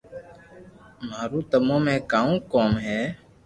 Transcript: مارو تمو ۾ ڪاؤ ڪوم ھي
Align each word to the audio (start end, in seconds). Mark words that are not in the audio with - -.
مارو 1.09 1.39
تمو 1.49 1.77
۾ 1.93 1.95
ڪاؤ 2.11 2.31
ڪوم 2.51 2.71
ھي 2.85 2.99